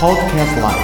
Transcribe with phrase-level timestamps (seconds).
[0.00, 0.78] Podcast Life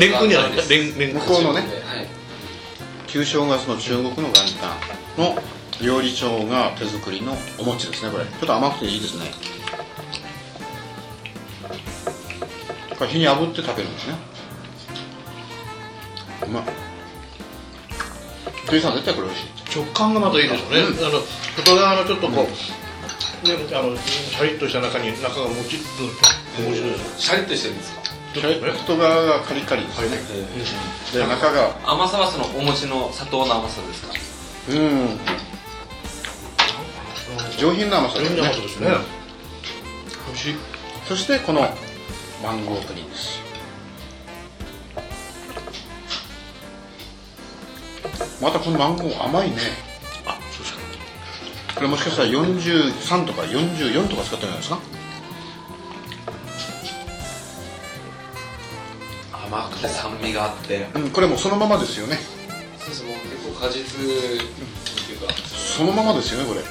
[0.00, 1.60] レンコンじゃないレンレン向こうのね。
[1.60, 1.68] はい。
[3.06, 4.78] 旧正月の中国の元旦
[5.18, 5.42] の
[5.82, 8.24] 料理長が手作りのお餅ですねこれ。
[8.24, 9.26] ちょっと甘くていいですね。
[12.96, 14.14] これ火に炙って食べるんですね。
[16.46, 16.93] うまい
[18.66, 19.48] 鳥さん絶対これ美味しい。
[19.72, 21.20] 食感がまたいいですよね、あの
[21.56, 28.02] 外側のちょっとこう、ね、あのシャリッとした中に中がもちっと面白いですシャリッとしてるんですか？
[28.34, 30.18] 外側がカリカリですね
[31.12, 31.76] で中が。
[31.84, 34.14] 甘さはそのお餅の砂糖の甘さですか？
[34.70, 35.18] うん。
[37.58, 38.88] 上品な甘さ上品な甘さですね。
[38.88, 38.94] うん。
[38.94, 40.54] 美味しい。
[41.06, 41.60] そしてこの
[42.42, 43.43] マンゴープリンです
[48.40, 49.56] またこのマンゴー甘いね。
[50.26, 50.80] あそうですか。
[51.76, 54.78] これもしかしたら43とか44とか使ってるんじゃないですか？
[59.46, 60.86] 甘くて酸味があって。
[60.94, 62.18] うんこれもうそのままですよね。
[62.78, 63.86] そうですもう結構果実っ
[65.06, 65.32] ていうか。
[65.34, 66.60] そのままですよねこれ。
[66.62, 66.66] が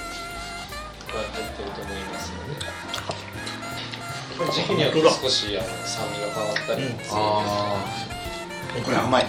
[1.20, 2.38] 入ってると思いますの
[4.48, 7.16] で時期によって少しあの酸味が変わったりもするんですあ
[8.83, 9.25] これ甘い、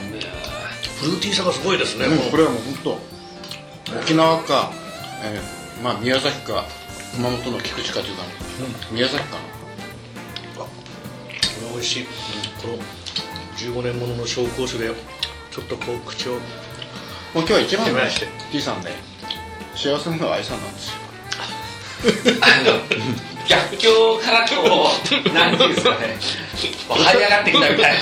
[1.01, 2.99] フルーティーさがすごいですね、うん、もうこれはもう本
[3.93, 4.73] 当沖縄か、
[5.23, 6.65] えーまあ宮崎か
[7.15, 8.23] 熊本の菊池かというか、
[8.91, 9.37] 宮崎か
[10.57, 10.67] こ
[11.67, 12.05] れ美味しい、
[12.61, 12.79] この
[13.57, 14.91] 15年ものの紹興酒で
[15.51, 16.41] ちょっとこう口をもう
[17.39, 18.27] 今日は一番ね手前して。
[18.53, 18.91] T さんね
[19.75, 20.95] 幸せなのは愛さんなんですよ
[23.49, 24.89] 逆境からこ
[25.27, 26.17] う何ていうんですかね
[26.89, 27.99] 這い上がってきたみたい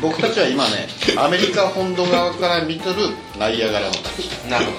[0.00, 2.96] 僕たちは今ねアメリカ本土側から見てる
[3.38, 4.28] ナイアガラの滝。
[4.48, 4.72] ななるほ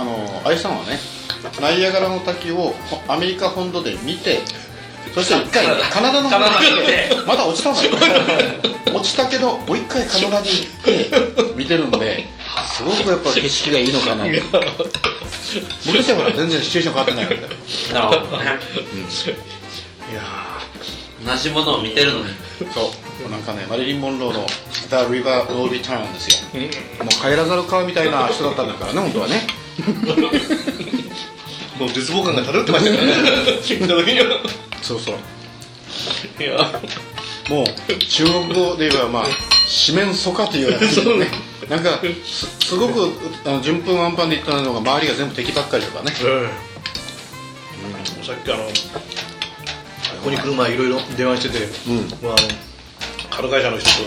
[0.00, 0.98] あの愛さんはね
[1.60, 2.56] ナイアガラの滝を
[2.90, 4.40] ほアメリカ本土で見て
[5.14, 6.20] そして一回カナダ。
[6.20, 7.26] の方に。
[7.26, 7.90] まだ落ちたのよ。
[8.94, 12.24] 落ちたけどもう一回カナダに行って見てるんで
[12.76, 14.26] すごくやっぱ景色がいいのかな
[15.86, 17.48] 僕たちはほら全然シチュエーション変わってないわけだよ
[17.88, 18.58] どなるほどね。
[20.10, 20.22] いや
[21.24, 22.26] 同じものを見てるのに
[22.72, 22.92] そ
[23.26, 23.30] う。
[23.30, 24.46] なんかねマリリン・モンローの
[24.88, 26.36] 「The River Will Return」ですよ。
[27.00, 29.46] もう帰らざる川みたいな人だったんだからね本当はね。
[29.78, 31.06] ー
[31.80, 33.12] もう絶望感が漂ってましたからね。
[33.80, 34.26] 見た時には
[34.82, 35.16] そうそう。
[36.42, 36.80] いや。
[37.48, 39.24] もう中国語で言えばまあ
[39.66, 41.30] 四面楚歌というような感じで ね。
[41.68, 43.12] なんかすすごく
[43.44, 46.14] あの順風満帆で言ったのが周りが全部敵ばっかりとかね。
[46.20, 46.48] え
[48.22, 48.70] えさっきあのこ
[50.24, 52.08] こに来る前いろいろ電話してて、うん。
[52.22, 52.48] まあ、あの
[53.30, 54.04] カル会社の人と、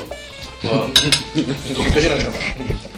[0.64, 2.90] まあ、ドキドキなんだから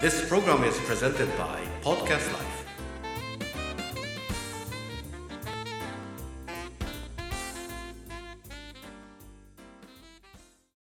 [0.00, 2.67] This program is presented by Podcast Life